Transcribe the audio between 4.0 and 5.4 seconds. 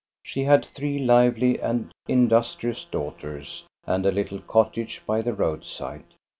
a little cottage by the